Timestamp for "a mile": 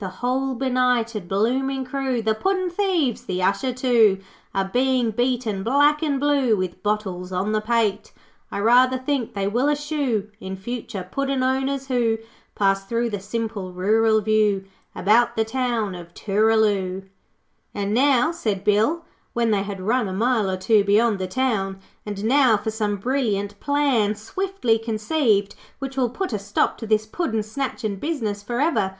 20.08-20.50